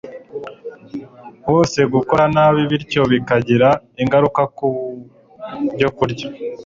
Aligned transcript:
wose 1.51 1.79
gukora 1.93 2.23
nabi 2.35 2.61
bityo 2.71 3.01
bikagira 3.11 3.69
ingaruka 4.01 4.41
ku 4.57 4.67
byokurya 5.73 6.25